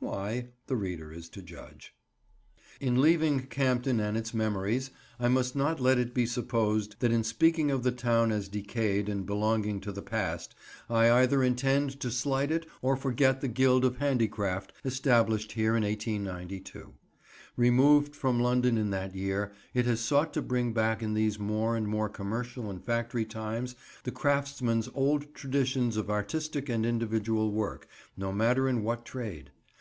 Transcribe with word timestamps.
Why, 0.00 0.50
the 0.68 0.76
reader 0.76 1.12
is 1.12 1.28
to 1.30 1.42
judge." 1.42 1.92
In 2.80 3.00
leaving 3.00 3.48
Campden 3.48 3.98
and 3.98 4.16
its 4.16 4.32
memories, 4.32 4.92
I 5.18 5.26
must 5.26 5.56
not 5.56 5.80
let 5.80 5.98
it 5.98 6.14
be 6.14 6.24
supposed 6.24 7.00
that 7.00 7.10
in 7.10 7.24
speaking 7.24 7.72
of 7.72 7.82
the 7.82 7.90
town 7.90 8.30
as 8.30 8.46
decayed 8.48 9.08
and 9.08 9.26
belonging 9.26 9.80
to 9.80 9.90
the 9.90 10.00
past 10.00 10.54
I 10.88 11.10
either 11.10 11.42
intend 11.42 11.98
to 11.98 12.12
slight 12.12 12.52
it 12.52 12.64
or 12.80 12.94
forget 12.96 13.40
the 13.40 13.48
Guild 13.48 13.84
of 13.84 13.96
Handicraft 13.96 14.72
established 14.84 15.50
here 15.58 15.74
in 15.76 15.82
1892. 15.82 16.94
Removed 17.56 18.14
from 18.14 18.38
London 18.38 18.78
in 18.78 18.90
that 18.90 19.16
year, 19.16 19.50
it 19.74 19.86
has 19.86 19.98
sought 19.98 20.32
to 20.34 20.40
bring 20.40 20.72
back 20.72 21.02
in 21.02 21.14
these 21.14 21.40
more 21.40 21.74
and 21.76 21.88
more 21.88 22.08
commercial 22.08 22.70
and 22.70 22.84
factory 22.84 23.24
times 23.24 23.74
the 24.04 24.12
craftsman's 24.12 24.88
old 24.94 25.34
traditions 25.34 25.96
of 25.96 26.08
artistic 26.08 26.68
and 26.68 26.86
individual 26.86 27.50
work, 27.50 27.88
no 28.16 28.30
matter 28.32 28.68
in 28.68 28.84
what 28.84 29.04
trade. 29.04 29.50